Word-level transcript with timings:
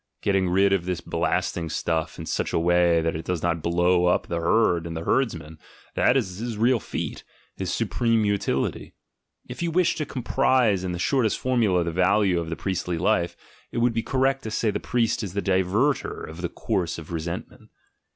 Getting 0.23 0.49
rid 0.49 0.73
of 0.73 0.85
this 0.85 0.99
blasting 0.99 1.69
stuff 1.69 2.17
in 2.17 2.25
such 2.25 2.53
a 2.53 2.57
way 2.59 3.01
that 3.01 3.15
it 3.15 3.23
does 3.23 3.43
not 3.43 3.61
blow 3.61 4.07
up 4.07 4.25
the 4.25 4.39
herd 4.39 4.87
and 4.87 4.97
the 4.97 5.03
herdsman, 5.05 5.59
that 5.93 6.17
is 6.17 6.39
his 6.39 6.57
real 6.57 6.79
feat, 6.79 7.23
his 7.55 7.71
supreme 7.71 8.25
utility; 8.25 8.95
if 9.47 9.61
you 9.61 9.69
wish 9.69 9.93
to 9.97 10.07
comprise 10.07 10.83
in 10.83 10.91
the 10.91 10.97
shortest 10.97 11.37
formula 11.37 11.83
the 11.83 11.91
value 11.91 12.39
of 12.39 12.49
the 12.49 12.55
priestly 12.55 12.97
life, 12.97 13.37
it 13.71 13.77
would 13.77 13.93
be 13.93 14.01
correct 14.01 14.41
to 14.41 14.49
say 14.49 14.71
the 14.71 14.79
priest 14.79 15.21
is 15.21 15.33
the 15.33 15.39
diverter 15.39 16.27
of 16.27 16.41
the 16.41 16.49
course 16.49 16.95
0} 16.95 17.07
resentment. 17.09 17.69